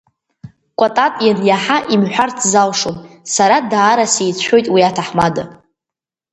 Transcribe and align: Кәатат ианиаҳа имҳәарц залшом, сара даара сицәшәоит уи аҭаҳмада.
Кәатат 0.79 1.13
ианиаҳа 1.27 1.77
имҳәарц 1.93 2.37
залшом, 2.51 2.95
сара 3.35 3.57
даара 3.71 4.05
сицәшәоит 4.13 4.67
уи 4.73 4.81
аҭаҳмада. 4.89 5.43